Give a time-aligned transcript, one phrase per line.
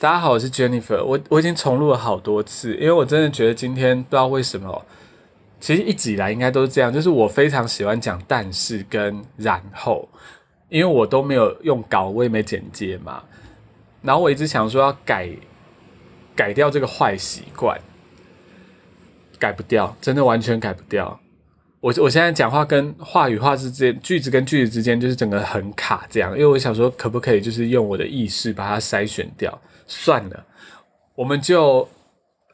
[0.00, 1.02] 大家好，我是 Jennifer。
[1.02, 4.86] 我我已经重录了好多次，因为我真的觉得今天不知道为什么，
[5.58, 10.08] 其实一直以来应该都是这样，就是我非常喜欢讲但是跟然后，
[10.68, 13.20] 因为我都没有用稿，我也没剪接嘛。
[14.00, 15.28] 然后我一直想说要改
[16.36, 17.76] 改掉这个坏习惯，
[19.36, 21.18] 改不掉，真的完全改不掉。
[21.80, 26.30] 我我现在讲话跟话与话之间，句子跟句子之间，就是整个很卡这样。
[26.34, 29.60] 因为我想说，可不可以就是用我的意识把它筛选掉？
[29.88, 30.44] 算了，
[31.16, 31.88] 我们就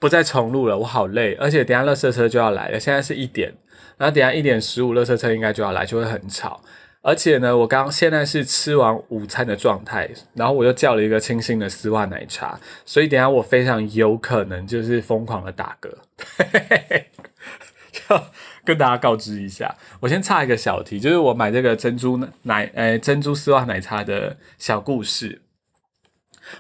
[0.01, 0.79] 不再重录了。
[0.79, 2.81] 我好累，而且等下乐色车就要来了。
[2.81, 3.53] 现在是一点，
[3.99, 6.63] 然后等下一点十五，乐色车应该就要来，就会很吵。
[7.03, 15.91] 而且呢，我刚现在是吃完午餐的状态，然后我又叫了一个清新的丝袜奶茶，所以等下我非常有可能就是疯狂的打嗝。
[17.93, 18.21] 就
[18.65, 25.43] 跟大家告知一下，我先插一个小题，就是我买这个珍珠奶，诶，珍珠丝袜奶茶的小故事。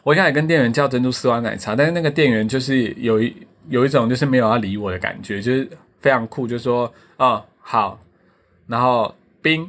[0.02, 3.34] 我一开始跟店员叫珍珠丝袜奶茶，但是那个店员就是有一
[3.68, 5.68] 有一种就是没有要理我的感觉，就是
[6.00, 7.98] 非常酷，就说哦好，
[8.66, 9.62] 然后冰，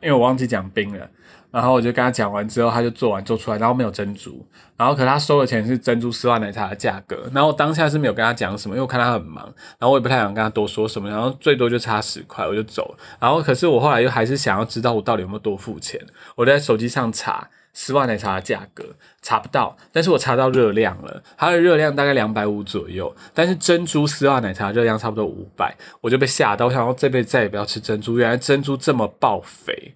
[0.00, 1.08] 因为我忘记讲冰了。
[1.50, 9.42] 然后我就跟他讲完之后，他就做完做出来，然后没有珍珠，然后可他收的钱是珍珠丝袜奶茶的价格，然后当下是没有跟他讲什么，因为我看他很忙，
[9.78, 15.98] 然后我也不太想跟他多说什么，然后最多就差十块我就走了，然后可是我后来又还是想要知道我到底有没有多付钱，
[16.36, 17.48] 我在手机上查
[17.80, 18.84] 丝袜奶茶的价格，
[19.22, 29.94] 查不到，但是我查到热量了，它的热量大概两百五左右，但是珍珠丝袜奶茶热量差不多五百，我就被吓到，我想说这辈子再也不要吃珍珠，原来珍珠这么爆肥。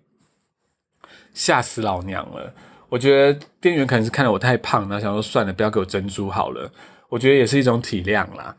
[1.35, 2.55] 吓死老娘了！
[2.89, 6.71] 我觉得店员可能是看到我太胖了，想说算了，不要给我珍珠好了。
[7.09, 8.57] 我觉得也是一种体谅啦。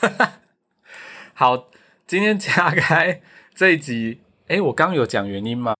[1.34, 1.68] 好，
[2.06, 3.20] 今天 加开
[3.54, 5.74] 这一集，哎，我刚有讲原因吗？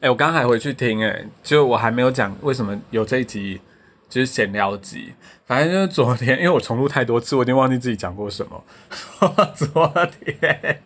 [0.00, 3.60] 哎，我刚还回去听，哎，就我还没有讲为什么有这一集，
[4.08, 5.12] 就是闲聊集。
[5.44, 8.64] 反正就是昨天，因为我重录太多次，我已经忘记自己讲过什么。
[9.56, 10.82] 昨天。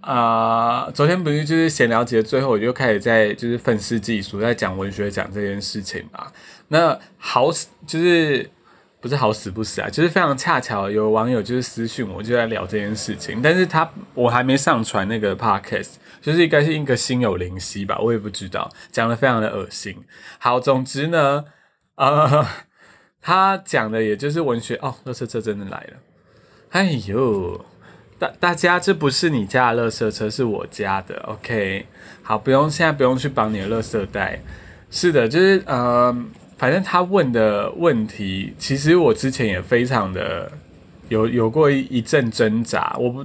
[0.00, 6.26] 啊，昨天不是就是闲聊节最后，我就开始在就是愤世嫉俗，在讲文学奖这件事情嘛。
[6.68, 7.50] 那好
[7.86, 8.48] 就是
[9.00, 13.40] 不是好死不死啊，就是非常恰巧有网友就是私讯我，就在聊这件事情。
[13.42, 19.96] 但是他我还没上传那个 podcast，就是应该是一个心有灵犀吧，我也不知道，讲的非常的恶心。
[20.38, 21.44] 好，总之呢，
[21.96, 22.46] 呃，
[23.20, 25.96] 他讲的也就是文学哦，乐色车真的来了，
[26.70, 27.64] 哎呦。
[28.18, 31.16] 大大家，这不是你家的垃圾车，是我家的。
[31.26, 31.84] OK，
[32.22, 34.40] 好，不用现在不用去绑你的垃圾袋。
[34.90, 36.16] 是的，就是呃，
[36.56, 40.50] 反正他问的问题，其实我之前也非常的
[41.08, 42.96] 有有过一阵挣扎。
[42.98, 43.24] 我不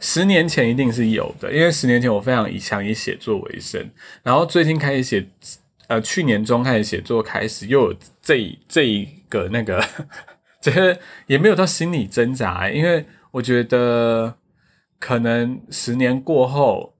[0.00, 3.88] 十年前一定是有的，因为十年前我非常以想以写作为生，
[4.22, 5.26] 然后最近开始写，
[5.88, 9.84] 呃，去年中开始写作，开始又有这 这一个那个，
[10.60, 13.04] 这也没有到心理挣扎，因为。
[13.32, 14.38] 我觉得
[14.98, 16.96] 可能十年过后，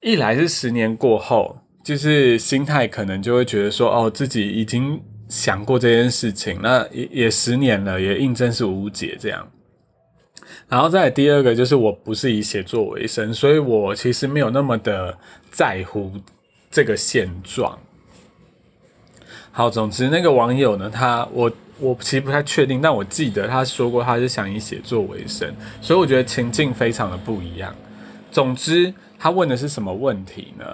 [0.00, 9.48] 一来是十年过后，就是心态可能就会觉得说，哦，自己已经想过这件事情，那也也十年了，也印证是无解这样。
[10.68, 15.16] 然后再第二个就是，我不是以写作为生，所以我其实没有那么的
[15.52, 16.10] 在乎
[16.72, 17.78] 这个现状。
[19.52, 21.48] 好，总之那个网友呢，他我。
[21.78, 27.76] 我其实不太确定，但我记得他说过他是想以写作为生，所以我觉得情境非常的不一样。
[28.32, 30.64] 总之，他问的是什么问题呢？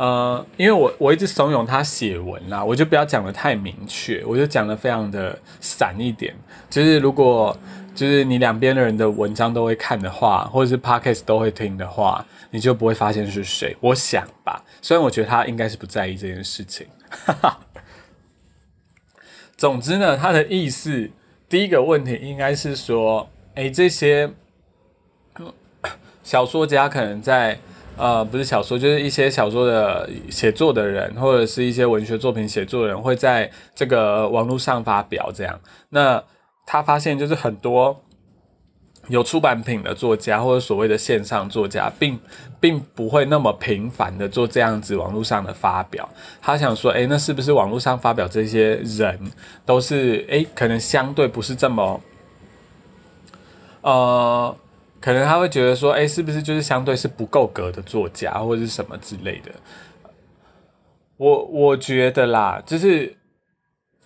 [0.00, 6.34] 呃，因为我我一直怂恿他写文啦，我就不要讲的太明确，我就讲的非常的散一点。
[6.70, 7.54] 就是如果
[7.94, 13.76] 就是你两边的人的文章都会看的话，或者是 podcast 都会听的话，你就不会发现是谁。
[13.78, 16.86] 我想吧，虽然我觉得他应该是不在意这件事情。
[17.10, 17.58] 哈哈。
[19.58, 21.10] 总之呢，他的意思，
[21.46, 24.30] 第一个问题应该是说，哎，这些
[26.22, 27.58] 小说家可能在，
[28.00, 35.60] 呃，不是小说，就是一些小说的写作的人，或者是一些文学作品写作的人，会在这个网络上发表这样。
[35.90, 36.22] 那
[36.66, 38.02] 他发现就是很多。
[39.08, 42.16] 有出版品的作家或者所谓的线上作家，并
[42.60, 46.08] 并不会那么频繁的做这样子网络上的发表。
[46.40, 49.18] 他想说，哎，那是不是网络上发表这些人
[49.66, 52.00] 都是，哎，可能相对不是这么，
[53.80, 54.54] 呃，
[55.00, 59.50] 可能他会觉得说，哎，是不是就是相对是不够格的作家或者是什么之类的？
[61.16, 63.16] 我我觉得啦，就是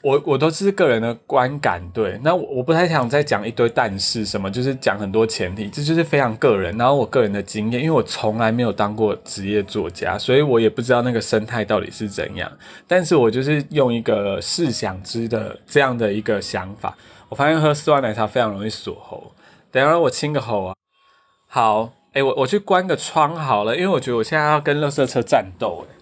[0.02, 12.50] 我我都是个人的观感，对，那我我不太想再讲一堆但是什么，就是讲很多前提，这就是非常个人，然后我个人的经验，因为我从来没有当过职业作家，所以我也不知道那个生态到底是怎样，
[12.86, 16.96] 但是我就是用一个试想之的这样的一个想法，
[17.28, 19.32] 我发现喝丝袜奶茶非常容易锁喉，
[19.70, 20.74] 等下我清个喉啊，
[21.54, 25.94] 好，哎，我我去关个窗好了，因为我觉得我现在要跟垃圾车战斗，哎。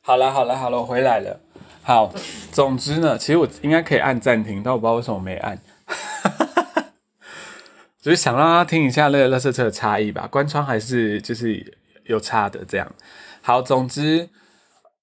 [0.00, 1.38] 好了好了好了，我回来了。
[1.82, 2.10] 好，
[2.50, 5.58] 总之呢，其实我应该可以按暂停，但我不知道为什么没按。
[8.00, 10.26] 只是想让他听一下那个乐色车的差异吧。
[10.26, 12.90] 关窗还是就是有差的这样。
[13.42, 14.30] 好，总之，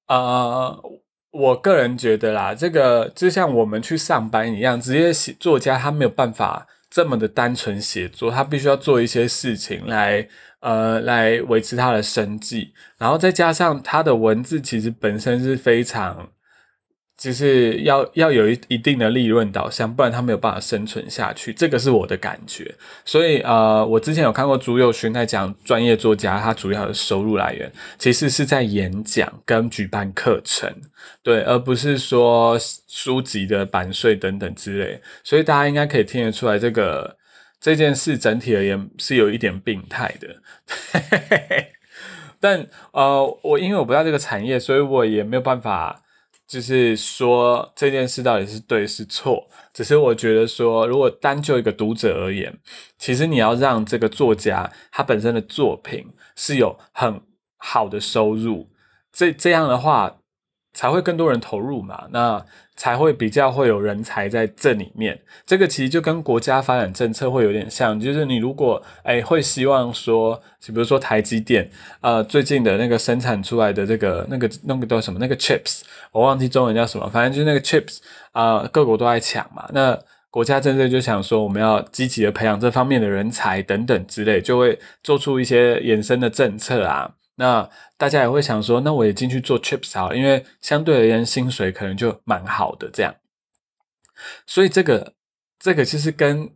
[0.07, 0.83] 呃，
[1.31, 10.27] 我个人觉得啦，这个就像我们去上班一样，职业写作家他没有办法这么的单纯写作，他必须要做一些事情来。
[10.61, 16.29] 呃，来维持他的生计，然后再加上他的文字其实本身是非常，
[17.21, 21.53] 就是要要有一一定的利润导向，不然他没有办法生存下去。
[21.53, 22.73] 这个是我的感觉。
[23.05, 30.67] 所以呃，我之前有看过朱佑勋在讲专业作家他主要的收入来源，其实是在演讲跟举办课程，
[31.21, 32.57] 对，而不是说
[32.87, 34.99] 书籍的版税等等之类。
[35.23, 37.17] 所以大家应该可以听得出来这个。
[37.63, 40.37] 这件事整体而言是有一点病态的，
[42.41, 46.01] 但呃，我因为我不在这个产业，所以我也没有办法，
[46.51, 49.47] 就是说这件事到底是对是错。
[49.73, 52.53] 只是我觉得说，如果单就一个读者而言，
[52.97, 56.05] 其实你要让这个作家他本身的作品
[56.35, 57.21] 是有很
[57.55, 58.69] 好的收入，
[59.13, 60.17] 这这样的话
[60.73, 62.07] 才会更多人投入嘛。
[62.11, 62.43] 那
[62.75, 71.69] 才会比较会有人才在这里面，这个其实就跟国家发展政策会有点像，就是你如果哎会希望说，比如说台积电，
[71.99, 75.81] 呃最近的那个生产出来的这个那个那个叫什么那个 chips，
[76.11, 77.99] 我忘记中文叫什么，反正就是那个 chips
[78.31, 79.95] 啊，各国都在抢嘛，那
[80.31, 87.11] 国家政策就想说我们要积极的培养这方面的人才等等之类，就会做出一些衍生的政策啊。
[87.41, 87.67] 那
[87.97, 93.15] 大家也会想说，那我也进去做 trips 好，因为相对而言薪水可能就蛮好的这样。
[94.45, 95.15] 所以这个
[95.57, 96.51] 这个其实跟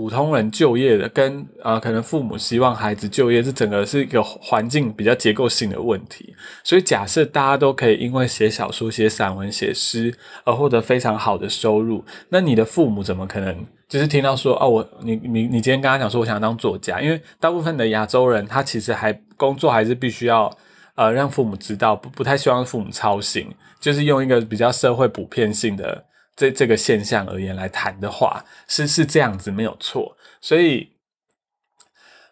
[0.00, 6.34] 普通人就业的，跟呃可能父母希望孩子就业，这整个是一个环境比较结构性的问题。
[6.64, 10.10] 所以假设大家都可以因为写小说、写散文、写诗
[10.44, 13.54] 而获得非常好的收入，那你的父母怎么可能？
[13.90, 20.50] 就是听到说哦，我你你你今天跟他讲说，我想当作家，因为大部分的亚洲人他其实还工作还是必须要
[20.94, 23.46] 呃让父母知道，不不太希望父母操心，
[23.78, 26.02] 就是用一个比较社会普遍性的
[26.40, 30.16] 这这个现象而言来谈的话，是是这样子没有错。
[30.40, 30.96] 所以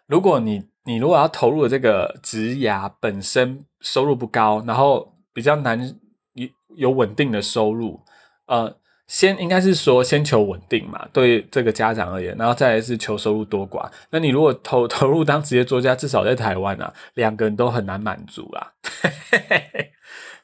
[0.07, 5.95] 如果你你如果要投入的这个职涯本身收入不高，然后比较难
[6.33, 8.01] 有有稳定的收入，
[8.47, 8.75] 呃。
[9.09, 13.89] 先应该是说先求稳定嘛，对这个家长而言，然后再来是求收入多寡。
[14.11, 18.71] 那你如果投投入当职业作家，至少在台湾啊，两个人都很难满足啦。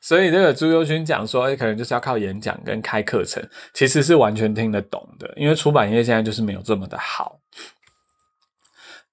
[0.05, 3.43] 所以这个朱优勋讲说，哎，可能就是要靠演讲跟开课程，
[3.73, 7.39] 其实是完全听得懂的，因为出版业现在就是没有这么的好。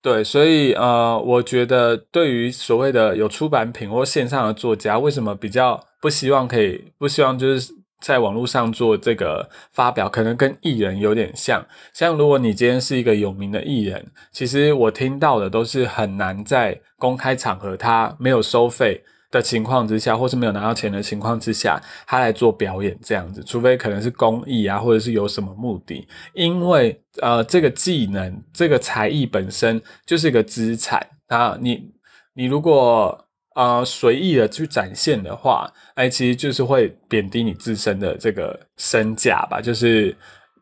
[0.02, 7.72] 对，所以呃，我觉得对于所谓的有出版品或线上的作家，为什么比较不希望可以不希望就是。
[8.02, 11.64] 在网络上做这个发表，可能跟艺人有点像。
[11.94, 19.00] 像如果你今天是一个有名的艺人，其实我听到的都是很难在公开场合，他没有收费
[19.32, 23.42] 的情况之下，或是没有拿到钱的情况之下，他来做表演这样子。
[23.44, 26.06] 除非可能是公益啊，或者是有什么目的。
[26.34, 31.58] 因为呃，这个技能、这个才艺本身就是一个资产啊。
[31.60, 31.90] 你
[32.34, 33.18] 你如果
[33.54, 40.16] 啊，随意的去展现的话，哎，其实就是会贬低你自身的这个身价吧，就是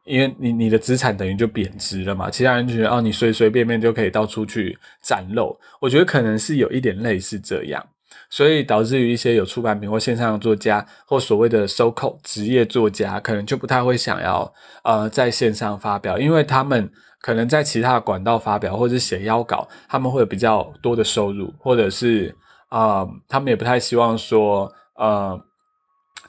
[0.04, 2.28] 因为你你的资产等于就贬值了嘛。
[2.28, 7.84] 其他人觉得哦，你随随便便就可以到处去展露，我觉得可能是有一点类似这样，
[8.30, 14.50] 所以导致于一些有出版品或线上的作家或所谓的 so called 职业作家，可能就不太会想要
[14.84, 22.34] 呃在线上发表，因为他们可能在其他管道发表或者写邀稿，他们会有比较多的收入，或者是。
[22.70, 25.36] 啊，他们也不太希望说，呃，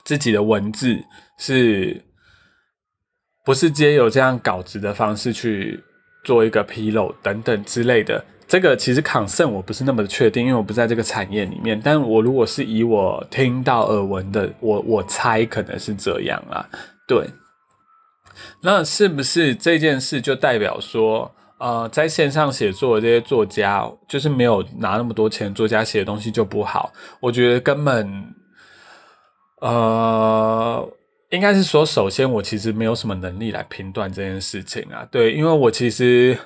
[0.02, 0.98] 自己的文字
[1.38, 2.04] 是
[3.44, 5.80] 不是皆有这样稿子的方式去
[6.24, 8.24] 做一个披露等等之类的。
[8.52, 11.80] 这个其实抗胜我不是那么的确定，因为我不在这个产业里面。
[11.82, 16.68] 但我如果是以我听到耳闻的，我我猜可能是这样啊。
[17.08, 17.26] 对，
[18.60, 21.34] 那是不是这件事就代表说？
[21.56, 26.92] 呃，在线上写作的这些作家，就是没有拿那么多钱，作家写的东西就不好。
[27.20, 28.34] 我觉得根本，
[29.62, 30.86] 呃，
[31.30, 35.08] 应该是说，首先我其实没有什么能力来评断这件事情啊。
[35.10, 36.36] 对，因为我其实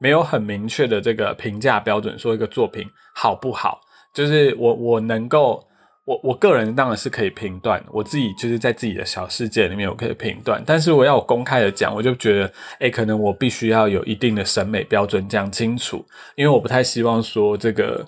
[0.00, 3.80] 没有很明确的这个评价标准，说一个作品好不好，
[4.12, 5.64] 就是我我能够。
[6.06, 10.60] 我我个人当然是可以评断，我自己就是在自己的小世界里面，我可以评断。
[10.66, 16.04] 但是我要我公开的讲，我就觉得，哎，可能我必须要有一定的审美标准，讲清楚。
[16.34, 18.04] 因为我不太希望说这个，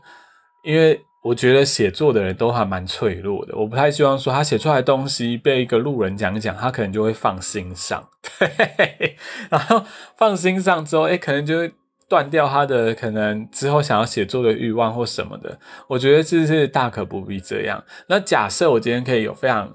[0.65, 8.09] 因为我觉得写作的人都还蛮脆弱的，我不太希望说他写出来的东西被一个路人讲讲，他可能就会放心上，
[8.41, 9.17] 对，
[9.49, 9.85] 然后
[10.17, 11.73] 放心上之后，哎，可能就会。
[12.09, 17.83] 断掉他的可能之后想要写作的欲望或什么的，我觉得这是大可不必这样。
[18.07, 19.73] 那假设我今天可以有非常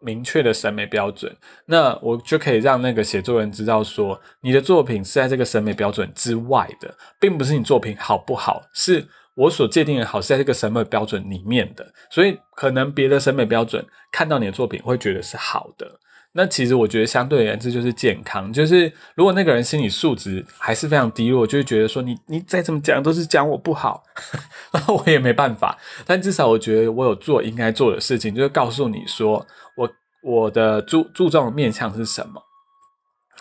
[0.00, 1.34] 明确的审美标准，
[1.66, 11.86] 那我就可以让那个写作人知道说，你的作品是在这个审美标准之外的，并不是你作品好不好，是我所界定的好是在这个审美标准里面的。
[12.10, 15.86] 所以可能别的审美标准看到你的作品会觉得是好的。
[16.32, 18.52] 那其实我觉得相对而言，这就是健康。
[18.52, 24.02] 就是如果那个人心理素质还是非常低落，就会觉得说你你再怎么讲都是讲我不好，
[24.72, 25.76] 然后我也没办法。
[26.06, 29.44] 但至少我觉得我有做应该做的事情，就是告诉你说
[29.76, 29.90] 我
[30.22, 32.40] 我的注注重的面向是什么。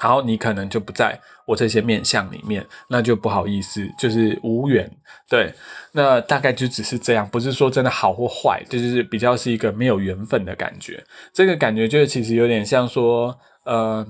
[0.01, 4.89] 然后你可能就不在我这些面相里面，那就不好意思，就是无缘。
[5.27, 5.53] 对，
[5.91, 11.03] 那大概就只是这样，不是说真的好或坏，就是比较是一个没有缘分的感觉。
[11.33, 14.07] 这个感觉就是其实有点像说，呃，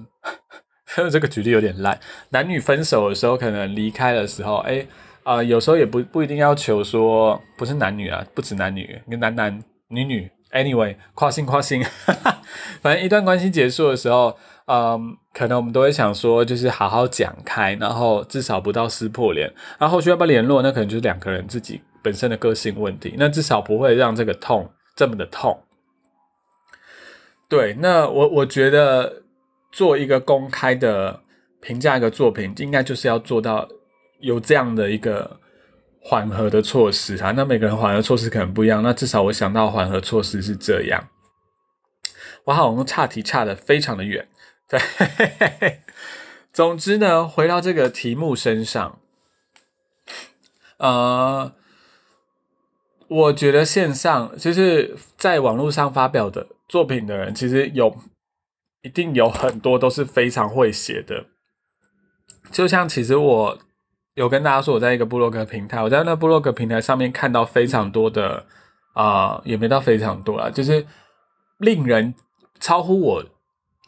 [1.12, 2.00] 这个举例有点烂。
[2.30, 4.86] 男女分手的时候，可能离开的时候，哎，
[5.24, 11.84] 啊，有时候也不不一定要求说不是男女啊，不止男女，跟男男女女，anyway，跨性跨性，
[12.82, 14.38] 反正一段关系结束的时候。
[14.72, 19.52] 嗯，可能我们都会想说，就是好好讲开，然后至少不到撕破脸。
[19.80, 23.16] 然后后续要不要联络，那可能就是两个人自己本身的个性问题。
[23.18, 25.60] 那至少不会让这个痛这么的痛。
[27.48, 29.24] 对，那我我觉得
[29.72, 31.20] 做一个公开的
[31.62, 33.68] 评价一个作品，应该就是要做到
[34.20, 35.40] 有这样的一个
[36.00, 37.32] 缓和的措施啊。
[37.32, 41.04] 那每个人缓和措施可能不一样，那至少我想到缓和措施是这样。
[42.44, 44.28] 我好像岔题岔的非常的远。
[44.70, 44.80] 对，
[46.54, 49.00] 总之呢，回到这个题目身上，
[50.78, 51.52] 呃，
[53.08, 57.98] 我觉得线上就是在网络上发表的作品的人，其实有
[58.84, 61.26] 一定有很多都是非常会写的。
[62.52, 63.58] 就像其实我
[64.14, 68.46] 有跟大家说，我在一个部落格平台，我在那部落格平台上面看到非常多的
[68.94, 70.86] 啊，也没到非常多啦，就是
[71.58, 72.14] 令人
[72.60, 73.26] 超乎我。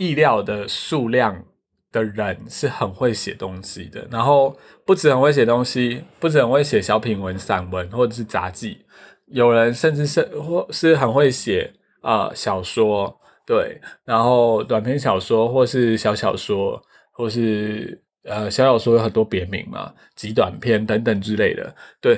[0.01, 1.46] 意料的数量
[1.91, 8.84] 的人是很会写东西的，然后不止很会写东西，不止很会写小品文、散文或者是杂记，
[9.27, 13.15] 有人甚至是或是很会写啊小说，
[13.46, 16.81] 对，然后短篇小说或是小小说，
[17.12, 22.17] 或是呃小小说有很多别名嘛，极短篇等等之类的，对。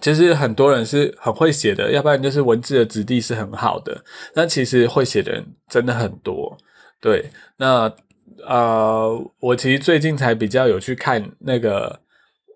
[0.00, 4.02] 其实很多人是很会写的，要不然就是文字的质地是很好的。
[4.34, 6.56] 那其实会写的人真的很多，
[7.00, 7.30] 对。
[7.58, 7.92] 那
[8.46, 12.00] 呃，我其实最近才比较有去看那个，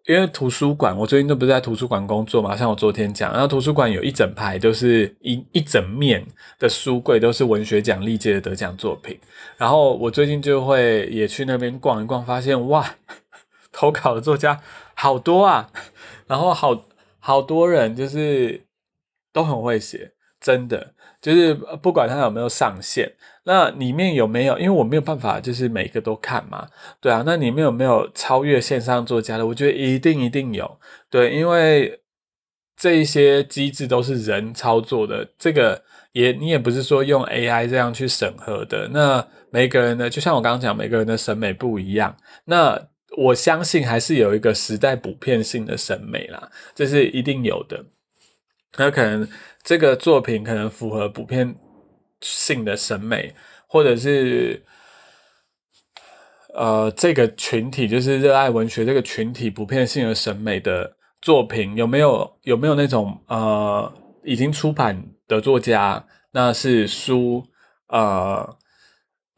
[0.06, 2.56] 因为图书馆，我最近都不是在图书馆工作嘛。
[2.56, 6.26] 像我昨天讲，然后图书馆有一整排都是一一整面
[6.58, 9.18] 的书柜，都是文学奖历届的得奖作品。
[9.56, 12.96] 然后我最近就会也去那边逛一逛，发现哇，
[13.70, 14.60] 投稿的作家
[14.94, 15.70] 好多啊，
[16.26, 16.87] 然后好。
[17.28, 18.66] 好多人就是
[19.34, 23.12] 都很会写，真的就是不管他有没有上线，
[23.44, 24.58] 那里面有没有？
[24.58, 26.66] 因为我没有办法，就是每个都看嘛，
[27.02, 29.46] 对啊，那里面有没有超越线上作家的？
[29.46, 30.80] 我觉得一定一定有，
[31.10, 32.00] 对，因为
[32.74, 35.82] 这一些机制都是人操作的，这个
[36.12, 38.88] 也你也不是说用 AI 这样去审核的。
[38.88, 42.16] 那每个人呢，就像我刚刚讲，每个人的审美不一样，
[42.46, 42.88] 那。
[43.16, 47.86] 我相信还是有一个时代普遍性的审美啦，这是一定有的。
[48.76, 49.26] 那可能
[49.62, 51.56] 这个作品可能符合普遍
[52.20, 53.34] 性的审美，
[53.66, 54.62] 或者是
[56.54, 67.46] 呃这个群体就是热爱文学这个群体普遍性的审美的作品，有没有有没有那种呃已经出版的作家，那是书
[67.88, 68.57] 呃。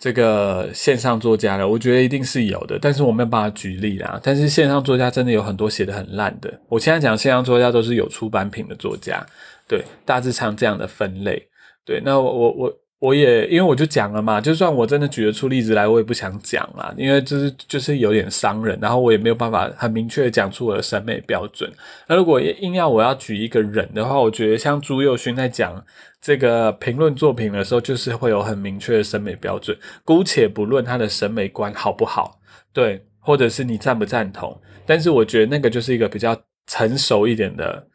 [0.00, 4.18] 这个线上作家的，我觉得一定是有的，但是我没有办法举例啦。
[4.22, 6.58] 但是线上作家真的有很多写的很烂的。
[6.68, 9.24] 我现在讲线上作家都是有出版品的作家，
[9.68, 11.46] 对，大致上这样的分类。
[11.84, 21.72] 对，那我我我也因为我就讲了嘛，就算我真的举得出例子来，我也不想讲啦，因为就是就是有点伤人，然后我也没有办法很明确的讲出我的审美标准。
[22.06, 25.82] 那如果硬要我要举一个人的话，我觉得像朱佑勋在讲
[26.20, 29.74] 这个评论作品的时候，就是会有很明确的审美标准。
[30.04, 32.38] 姑且不论他的审美观好不好，
[32.70, 37.86] 对，或者是你赞不赞同，但是我觉得那个就是一个比较成熟一点的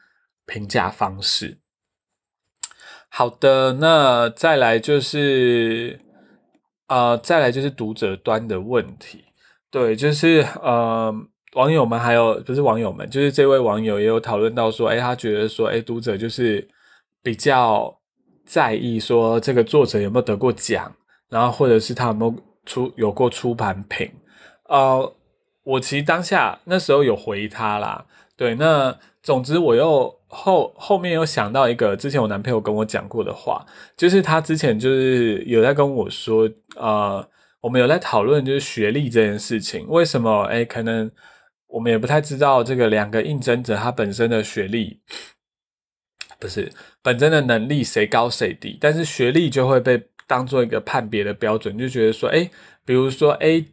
[0.47, 1.55] 评价方式。
[3.09, 6.01] 好的，那再来就是，
[6.87, 9.23] 呃，再来就是读者端的问题。
[9.71, 11.13] 对，就是呃，
[11.53, 16.67] 网友们还有不是网友们，就是这位网友也有讨论到说，哎，他觉得说，哎，读者就是
[17.23, 17.97] 比较
[18.45, 20.93] 在意说这个作者有没有得过奖，
[21.29, 22.35] 然后或者是他有没有
[22.65, 24.11] 出有过出版品。
[24.67, 25.15] 呃，
[25.63, 30.14] 我其实当下那时候有回他啦，对，那总之我又。
[30.27, 33.65] 后后面又想到一个之前我男朋友跟我讲过的话，
[33.95, 37.25] 就是他之前就是有在跟我说，呃，
[37.61, 40.43] 我们有在讨论就是学历这件事情，为什么？
[40.43, 41.09] 哎，可能
[41.67, 44.99] 我们也不太知道这个两个应征者他本身的学历，
[46.39, 52.49] 不是本身的能力谁高谁低，但是学历就会被当做一个判别的标准，就觉得说，哎，
[52.83, 53.65] 比如说 A、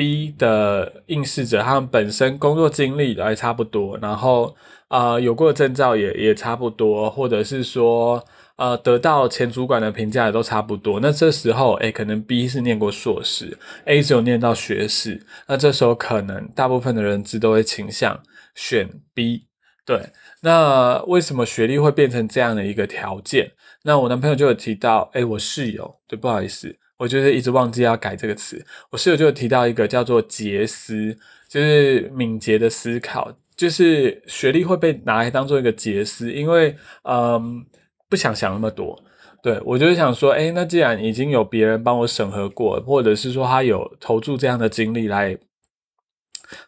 [0.00, 4.56] B 的应试者，他们本身工作经历还差不多，然后。
[4.88, 8.20] 呃，有过的证照也也差不多，或者是说，
[8.56, 10.98] 呃，得到前主管的评价也都差不多。
[10.98, 15.24] 那这时候，哎，可能 B 是念过硕士，A 只有念到学士。
[15.46, 18.20] 那这时候可能大部分的人资都会倾向
[18.56, 19.46] 选 B。
[19.86, 20.02] 对，
[20.42, 23.52] 那为什么学历会变成这样的一个条件？
[23.84, 28.62] 那我男朋友就有提到，哎，我室友，对，不好意思，我就是一直忘记要改这个词。
[28.90, 31.16] 我室友就提到一个叫做杰思，
[31.48, 33.34] 就是敏捷的思考。
[33.56, 37.64] 就是学历会被拿来当做一个解释，因为嗯
[38.08, 39.02] 不想想那么多。
[39.42, 45.38] 对我就是想说，哎，那既然已经有别人帮我审核过，或者是说他有投注这样的精力来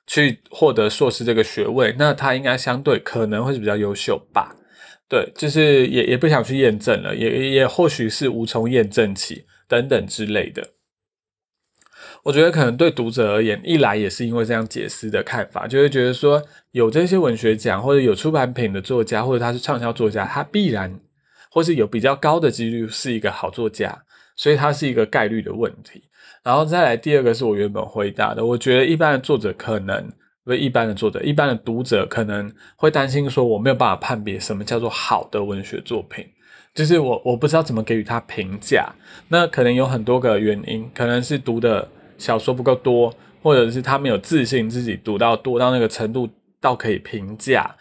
[0.07, 4.57] 去获得硕士这个学位，那他应该相对可能会是比较优秀吧？
[5.09, 10.73] 对，就是也也不想去验证了，也也或许是无从验证起等等之类的。
[12.25, 21.01] 我觉得可能对读者而言，一来也是因为这样解释的看法，就会觉得说有这些文学奖或者有出版品的作家，或者他是畅销作家，他必然
[21.51, 24.05] 或是有比较高的几率是一个好作家，
[24.37, 26.03] 所以它是一个概率的问题。
[26.45, 30.13] 然后再来第二个是我原本回答的，我觉得一般的作者可能
[30.45, 36.27] 不是一般的作者，一般的读者可能会担心说我没有办法判别什么叫做好的文学作品，
[36.75, 38.93] 就是我我不知道怎么给予他评价。
[39.29, 41.89] 那可能有很多个原因，可能是读的。
[42.19, 46.29] 小说不够多，或者是他没有自信自己读到多到那个程度
[46.61, 47.75] 到可以评价，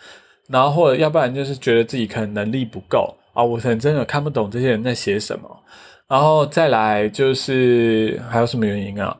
[0.47, 5.63] 然后或者要不然就是觉得自己可能能力不够啊，我可能真的看不懂这些人在写什么，
[6.08, 9.19] 然后再来就是还有什么原因啊？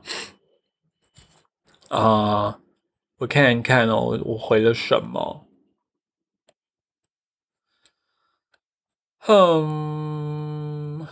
[1.90, 2.58] 啊，
[3.18, 5.46] 我看一看哦，我回了什么？
[9.24, 11.06] 哼，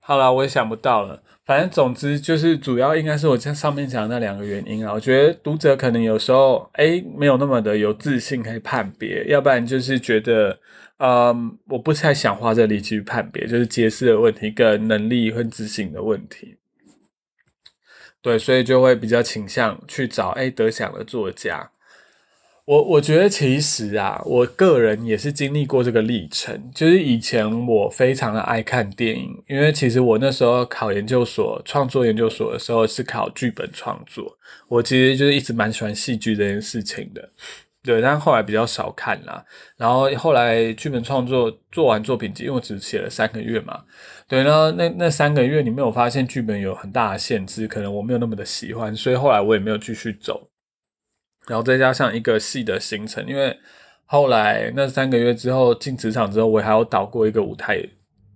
[0.00, 1.22] 好了，我也想不到了。
[1.44, 4.94] 反正总之就是主要应该是我在上面讲的那两个原因啊。
[4.94, 10.58] 我觉得读者可能有时候哎没有那么的有自信可以判别，要不然就是觉得
[10.96, 16.56] 嗯我不太想花这力气去判别，就是解释的问题跟能力和自信的问题。
[18.22, 21.70] 对，所以就会比较倾向去找哎得奖的作家。
[22.66, 26.68] 我我觉得其实啊，我个人也是经历过这个历程。
[26.74, 34.36] 就是以前我非常的爱看电影，因为其实我那时候考研究所、创作研究所的时候是考剧本创作。
[34.66, 37.30] 我其实就是一直蛮喜欢戏剧这件事情的，
[37.84, 38.00] 对。
[38.02, 39.44] 但后来比较少看啦。
[39.76, 43.84] 然后后来剧本创作做完作品集，因为我只写了三个月嘛，
[44.26, 44.42] 对。
[44.42, 50.50] 那那那三个月里面，我发现剧本有很大的限制，可能我没有那么的喜欢，所以后来我也没有继续走。
[51.46, 53.56] 然后再加上一个戏的行程，因为
[54.04, 57.78] 后来那三个月之后进职场之后，我还有导过一个舞台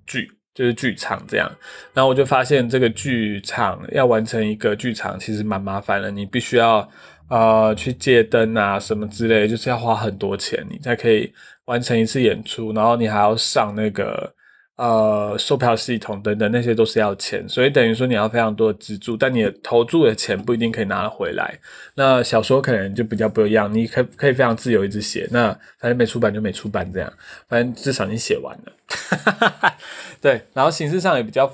[0.06, 1.50] 剧，就是剧场这样。
[1.92, 6.88] 然后我就发现这个剧场要完成一个剧场其实蛮麻烦的，你必须要
[7.28, 11.32] 呃去借灯啊什么之类，就是要花很多钱，你才可以
[11.64, 12.72] 完成一次演出。
[12.72, 14.34] 然后你还要上那个。
[14.80, 21.54] 呃，售票系统等等那些都是要钱，所以等于说你要非常多的资助，但你投注的钱不一定可以拿得回来。
[21.96, 27.12] 那小说可能就比较不一样，你可可以非常自由一直写，那反正没出版就没出版这样，
[27.46, 29.74] 反正至少你写完了。
[30.18, 31.46] 对，然后形式上也比较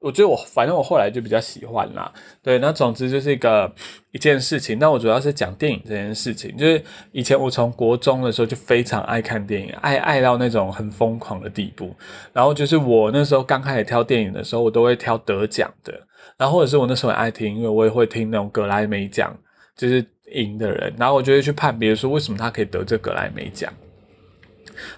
[0.00, 2.10] 我觉得我反正我后来就比较喜欢啦。
[2.42, 3.70] 对，那总之就是一个
[4.12, 4.78] 一件事情。
[4.78, 6.82] 那我主要是讲电影这件事情，就是
[7.12, 11.94] 以前我从国中的时候就非常爱看电影，爱爱到那种很疯狂的地步。
[12.32, 15.92] 然后就是我那时候刚开始挑电影的时候，我都会挑得奖的。
[16.38, 19.36] 然后或者是我那时候很爱听，因为我也会听那种格莱美奖，
[19.76, 20.94] 就是赢的人。
[20.96, 23.70] 然后我就会去判别说，为什么他可以得这格莱美奖。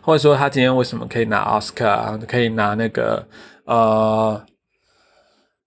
[0.00, 3.26] 或者说他今天为什么可以拿奥斯卡，可以拿那个
[3.64, 4.40] 呃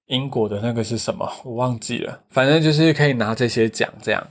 [0.08, 1.30] 英国的那个是什么？
[1.44, 4.28] 我忘记了，反正就是可以拿这些奖这样。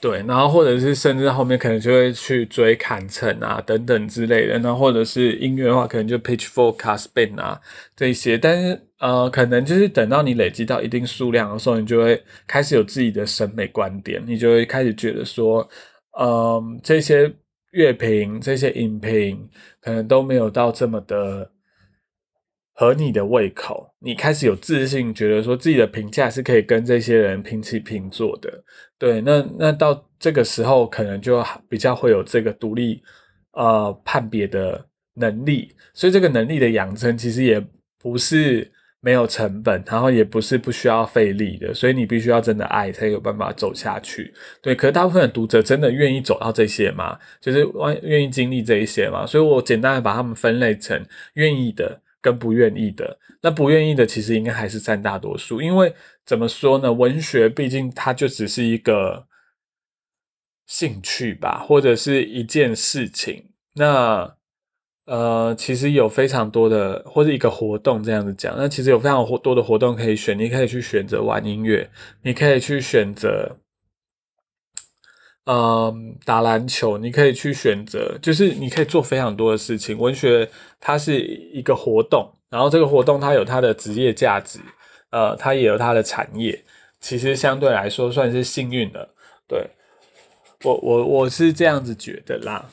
[0.00, 7.60] 对，然后或者是甚至后面可能就会去追坎城啊等等之类的，那或者是音乐的话，可能就 Pitchfork、Caspin 啊
[7.96, 8.36] 这些。
[8.36, 15.68] 但是呃，可能就是等到你累积到一定数量的时候，你就会开始有自己的审美观点，你就会开始觉得说，
[16.18, 17.32] 嗯，这些。
[17.74, 21.50] 乐评这些影评可能都没有到这么的
[22.74, 28.62] 合你的胃口，你开始有自信，觉得说自己的评价是可以跟这些人平起平坐的。
[28.98, 33.02] 对，那那到这个时候，可能就比较会有这个独立
[33.52, 35.74] 呃判别的能力。
[35.94, 37.64] 所以这个能力的养成，其实也
[37.98, 38.70] 不是。
[39.04, 44.32] 没有成本，然后也不是不需要费力的，所以你必须要真的爱才有办法走下去。
[44.62, 47.18] 对，可是大部分的读者真的愿意走到这些吗？
[47.38, 49.26] 就是愿愿意经历这一些吗？
[49.26, 50.98] 所以我简单的把他们分类成
[51.34, 53.18] 愿意的跟不愿意的。
[53.42, 56.90] 那不愿意的其实应该还是占大多数，因为怎么说呢？
[56.90, 59.26] 文学毕竟它就只是一个
[60.66, 63.50] 兴趣吧，或者是一件事情。
[63.74, 64.36] 那
[65.04, 70.38] 呃，其实有非常多的，或者一个活动这样子讲，那其实有非常多的活动可以选。
[70.38, 71.90] 你可以去选择玩音乐，
[72.22, 73.54] 你可以去选择，
[75.46, 79.98] 嗯，打篮球，你可以去选择，就是你可以做非常多的事情。
[79.98, 80.48] 文学
[80.80, 81.20] 它是
[81.52, 84.58] 一个活动，然后这个活动它有它的职业价值，
[85.10, 86.64] 呃，它也有它的产业。
[86.98, 89.06] 其实相对来说算是幸运的，
[89.46, 89.68] 对
[90.62, 92.70] 我我我是这样子觉得啦。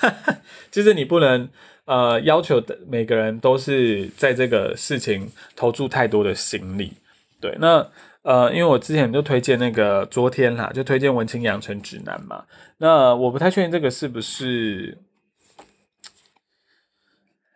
[0.72, 1.46] 就是你不能
[1.84, 6.94] 呃要求的每个人都是在这个事情投注太多的心力，
[7.38, 7.86] 对，那
[8.22, 12.44] 呃因为我之前就推荐那个昨天啦，就推荐文青养成指南嘛，
[12.78, 14.98] 那我不太确定这个是不是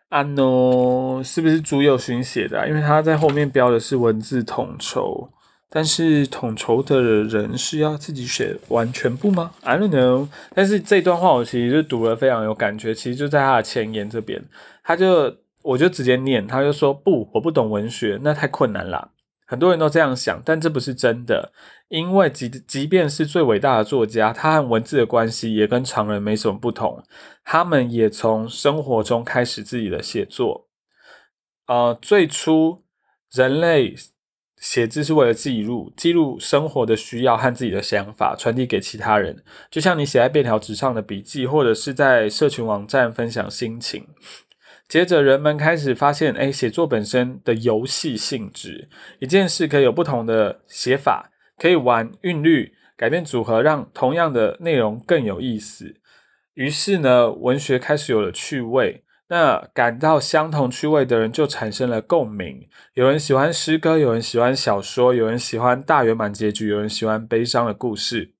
[0.09, 5.29] 安诺是不是朱友勋写的，因为他在后面标的是文字统筹。
[5.69, 10.29] 但是统筹的人是要自己写完全部吗？I don't know。
[10.55, 14.41] 但是这段话我其实就读了非常有感觉，其实就在他的前言这边，
[14.81, 19.11] 他就我就直接念，他就说不，我不懂文学，那太困难了。
[19.47, 21.51] 很多人都这样想，但这不是真的，
[21.87, 27.01] 因为即即便是最伟大的作家，他和文字的关系也跟常人没什么不同，
[27.43, 30.67] 他们也从生活中开始自己的写作。
[31.65, 32.83] 呃，最初
[33.31, 33.95] 人类。
[34.59, 39.43] 写字是为了记录，记录生活的需要和自己的想法，传递给其他人。
[39.69, 44.07] 就像你写在便条纸上的笔记，或者是在社群网站分享心情。
[44.87, 55.95] 接着，人们开始发现，哎，写作本身的游戏性质，一件事可以有不同的写法，可以玩韵律，改变组合，让同样的内容更有意思。
[56.53, 59.03] 于是呢，文学开始有了趣味。
[59.29, 62.65] 那感到相同趣味的人就产生了共鸣。
[62.93, 68.36] 有人喜欢诗歌，有人喜欢小说，有人喜欢大圆满结局，有人喜欢悲伤的故事。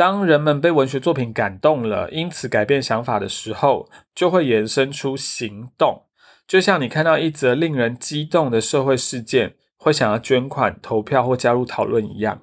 [0.00, 6.06] 当人们被文学作品感动了，因此改变想法的时候，就会衍生出行动。
[6.48, 12.40] 就像你看到一则令人激动的社会事件，会想要捐款、投票或加入讨论一样。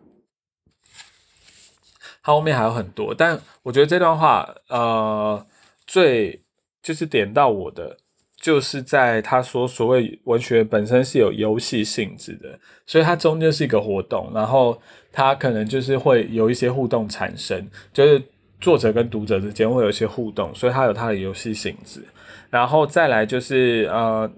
[2.22, 5.48] 它后面还有很多，但我觉得这段话，呃，
[5.88, 6.44] 最。
[6.84, 7.98] 就是点到我的，
[8.40, 14.80] 就是在他说所谓文学本身是有游戏性质的，所以它中间是一个活动，然后
[15.12, 18.22] 它可能就是会有一些互动产生，就是
[18.62, 22.04] 作者跟读者之间会有一些互动，所以它有它的游戏性质。
[22.50, 24.32] 然后再来就是呃，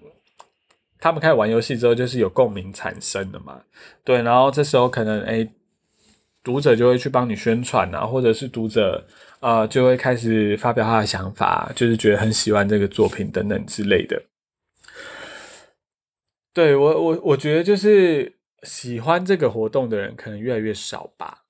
[0.99, 3.61] 他们开始玩游戏之后，就是有共鸣产生的嘛，
[4.03, 5.47] 对，然后这时候可能哎，
[6.43, 9.05] 读者就会去帮你宣传啊，或者是读者。
[9.39, 14.21] 啊，就会开始发表他的想法，就是觉得很喜欢这个作品等等之类的。
[16.53, 21.45] 对我，我我觉得就是喜欢这个活动的人可能越来越少吧。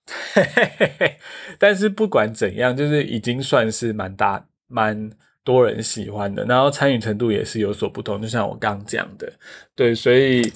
[1.58, 5.10] 但是不管怎样，就是已经算是蛮大、蛮
[5.50, 8.22] 多人喜欢的，然后参与程度也是有所不同。
[8.22, 9.34] 就像我刚讲的，
[9.76, 10.54] 对，所以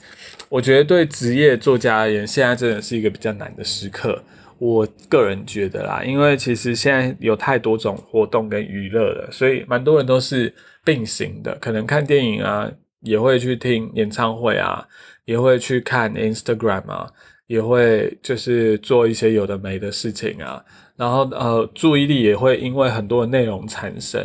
[0.49, 4.21] 我觉得对职业作家而言，现在真的是一个比较难的时刻。
[4.59, 10.53] 我个人觉得啦，因为其实现在有太多种活动跟娱乐了，所以蛮多人都是
[10.85, 11.55] 并行的。
[11.55, 14.87] 可能看电影啊，也会去听演唱会啊，
[15.25, 17.09] 也会去看 Instagram 啊，
[17.47, 20.63] 也会就是做一些有的没的事情啊。
[20.95, 24.21] 然后呃，注意力也会因为很多内容产生，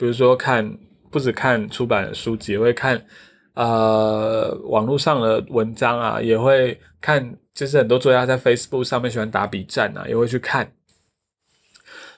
[0.00, 0.78] 比如说看
[1.10, 3.04] 不止看出版的书籍，也会看
[3.52, 10.72] 呃网络上的文章啊，也会看，就是很多作家在 Facebook 上面喜欢打笔战啊，也会去看，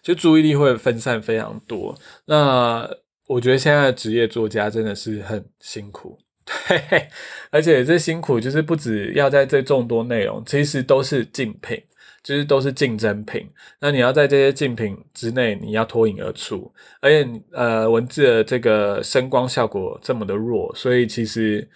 [0.01, 1.99] 就注意力会分散非常多。
[2.27, 2.89] 那
[3.27, 6.17] 我觉得现在的职业作家真的是很辛苦，
[6.69, 7.09] 对，
[7.51, 11.83] 而且这辛苦就是不止要在这众多内容，其实都是竞品。
[12.23, 21.69] 就是都是竞争品，那你要在这些竞品之内，你要脱颖而出，而且呃文字的这个声光效果这么的弱，所以其实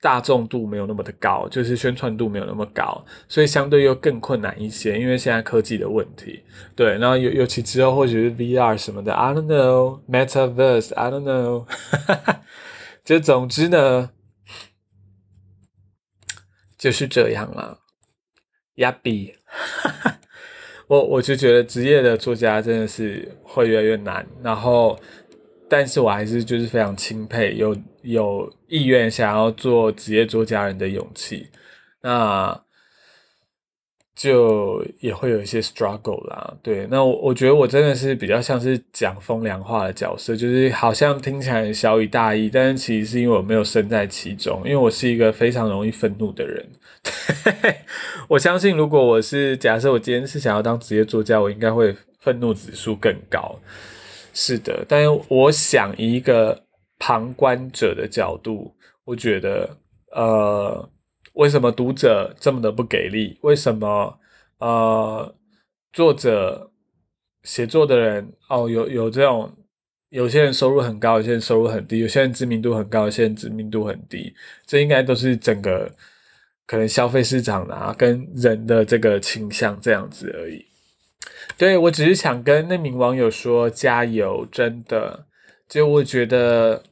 [0.00, 6.42] 大众度没有那么的高，就是宣传度没有那么高，所以相对又更困难一些，因为现在科技的问题。
[6.74, 11.66] 对，然后尤尤其之后或许是 VR 什么的，I don't know，Metaverse，I don't know，
[13.04, 14.10] 就总之呢，
[16.78, 17.80] 就是这样了。
[18.76, 19.34] 亚比，
[20.88, 24.98] 我我就觉得职业的作家真的是会越来越难，然后，
[25.68, 31.48] 但是我还是就是非常钦佩有有意愿想要做职业作家人的勇气，
[32.02, 32.61] 那。
[34.14, 46.64] 就也会有一些 struggle 啦，对，那我我觉得我真的是比较像是讲风凉话的角色，就是好像听起来小以大意，但是其实是因为我没有身在其中，因为我是一个非常容易愤怒的人。
[48.28, 53.58] 我相信如果我是假设我今天是想要当职业作家，我应该会愤怒指数更高。
[54.34, 56.62] 是的，但是我想以一个
[56.98, 58.74] 旁观者的角度，
[59.06, 59.78] 我觉得
[60.14, 60.86] 呃。
[61.34, 63.38] 为什么读者这么的不给力？
[63.42, 64.18] 为什么
[64.58, 65.34] 呃
[65.92, 66.70] 作者
[67.42, 69.50] 写作的人哦有有这种
[70.10, 74.34] 有些人收入很高，有些人收入很低，有些人知名度很高，有些人知名度很低，
[74.66, 75.90] 这应该都是整个
[76.66, 80.66] 可能消费市场啊跟人的这个倾向这样子而已。
[81.56, 85.26] 对我只是想跟那名网友说加油，真的，
[85.68, 86.82] 就我觉得。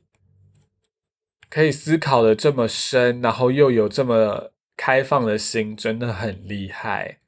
[1.51, 7.19] 可以思考的这么深，然后又有这么开放的心，真的很厉害。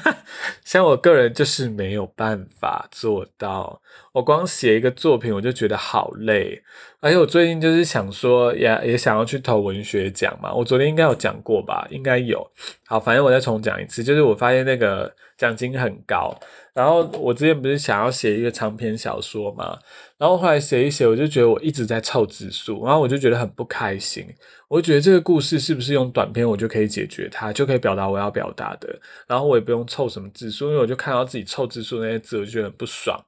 [0.64, 6.62] 像我个人就是没有办法做到，我光写一个作品我就觉得好累。
[7.00, 10.52] 而且我最近就是想说，也也想要去投文学奖嘛。
[10.52, 11.86] 我昨天应该有讲过吧？
[11.90, 12.50] 应该有。
[12.86, 16.34] 好，反正我再重讲一次，就是我发现那个奖金很高。
[16.72, 19.78] 然后我之前不是想要写一个长篇小说嘛，
[20.16, 24.26] 然后后来写一写，我就觉得我一直在凑字数，然后我就觉得很不开心。
[24.68, 28.88] 我就觉得这个故事是不是用短篇我就可以解决它，就可以表达我要表达的，
[29.26, 33.20] 然后我也不用凑什么字数，因为我就看到自己凑字数那些字，我就觉得很不爽。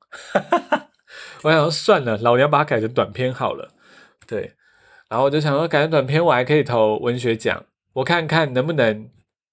[1.42, 3.68] 我想说算了，老娘把它改成短篇好了。
[4.26, 4.52] 对，
[5.10, 9.10] 然后我就想说改成短篇，我还可以投文学奖，我看看能不能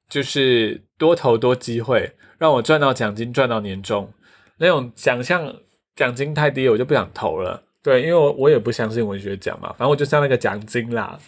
[0.10, 2.16] 就是多投多机会。
[2.38, 4.14] 让我赚到奖金，赚到年终，
[4.60, 5.54] 那种奖项
[5.94, 7.64] 奖金太低，我就不想投了。
[7.84, 11.20] 对，因为我我也不相信文学奖嘛，反正我就像那个奖金啦。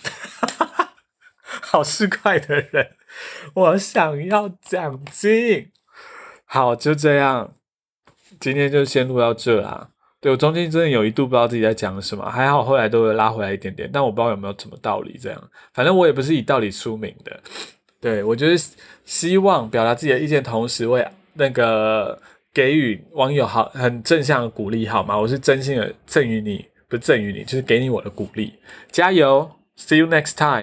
[1.44, 2.92] 好市侩的人，
[3.54, 5.70] 我想要奖金。
[6.46, 7.56] 好，就这样，
[8.40, 9.90] 今天就先录到这啦。
[10.22, 15.18] 对我中间真的有一度不知道自己在讲什么，还好后来都会拉回来一点点，但我不知道有没有什么道理。
[15.22, 17.38] 这样，反正我也不是以道理出名的。
[18.02, 18.72] 对，我就是
[19.06, 22.20] 希望表达自己的意见，同时为那个
[22.52, 25.18] 给予网友好很正向的鼓励，好吗？
[25.18, 28.54] 我是真心的赠予你，不赠予你，就是给你我的鼓励，
[28.92, 30.60] 加油！See you next time。